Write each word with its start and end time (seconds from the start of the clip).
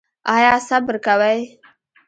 ایا 0.35 0.53
صبر 0.67 0.95
کوئ؟ 1.05 1.39